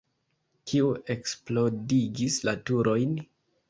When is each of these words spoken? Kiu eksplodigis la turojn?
Kiu 0.71 0.87
eksplodigis 1.17 2.43
la 2.51 2.61
turojn? 2.69 3.19